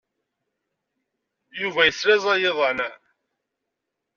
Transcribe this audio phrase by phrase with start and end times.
[1.59, 2.79] Yuba yeslaẓay iḍan.